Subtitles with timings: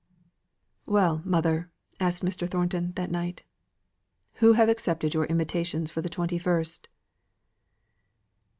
[0.87, 1.69] "Well, mother,"
[1.99, 2.49] asked Mr.
[2.49, 3.43] Thornton that night,
[4.37, 6.87] "who have accepted your invitations for the twenty first?"